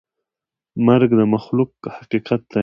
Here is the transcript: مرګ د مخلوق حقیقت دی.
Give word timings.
مرګ 0.85 1.09
د 1.19 1.21
مخلوق 1.33 1.71
حقیقت 1.97 2.41
دی. 2.51 2.59